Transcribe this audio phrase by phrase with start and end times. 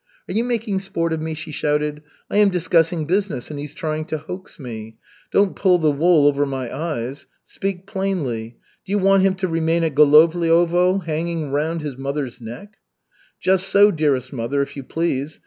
[0.27, 2.01] "Are you making sport of me?" she shouted.
[2.27, 4.97] "I am discussing business, and he's trying to hoax me.
[5.31, 7.27] Don't pull the wool over my eyes.
[7.43, 8.57] Speak plainly.
[8.83, 12.77] Do you want him to remain at Golovliovo, hanging around his mother's neck?"
[13.39, 15.39] "Just so, dearest mother, if you please.